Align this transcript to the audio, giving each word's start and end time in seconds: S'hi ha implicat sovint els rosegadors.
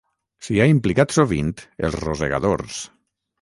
S'hi 0.45 0.55
ha 0.61 0.65
implicat 0.71 1.13
sovint 1.17 1.51
els 1.89 1.99
rosegadors. 2.07 2.81